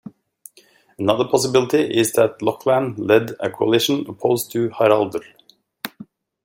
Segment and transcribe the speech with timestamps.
[0.97, 5.21] Another possibility, is that Lochlann led a coalition opposed to Haraldr.